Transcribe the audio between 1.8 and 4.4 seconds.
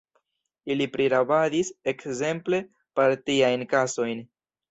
ekzemple, partiajn kasojn.